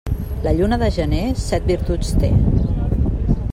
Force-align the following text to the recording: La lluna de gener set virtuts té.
La 0.45 0.51
lluna 0.59 0.79
de 0.83 0.87
gener 0.95 1.21
set 1.43 1.69
virtuts 1.73 2.11
té. 2.25 2.33